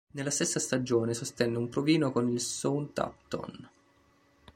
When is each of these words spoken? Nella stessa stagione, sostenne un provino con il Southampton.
Nella 0.13 0.31
stessa 0.31 0.59
stagione, 0.59 1.13
sostenne 1.13 1.59
un 1.59 1.69
provino 1.69 2.11
con 2.11 2.27
il 2.27 2.39
Southampton. 2.39 3.69